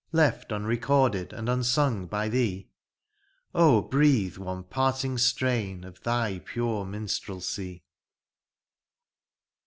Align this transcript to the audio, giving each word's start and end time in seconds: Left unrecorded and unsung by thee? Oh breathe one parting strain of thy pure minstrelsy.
Left 0.11 0.51
unrecorded 0.51 1.31
and 1.31 1.47
unsung 1.47 2.07
by 2.07 2.27
thee? 2.27 2.69
Oh 3.53 3.83
breathe 3.83 4.37
one 4.37 4.63
parting 4.63 5.19
strain 5.19 5.83
of 5.83 6.01
thy 6.01 6.39
pure 6.39 6.85
minstrelsy. 6.85 7.83